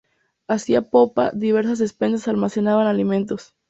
[0.47, 3.53] Hacia popa, diversas despensas almacenaban alimentos.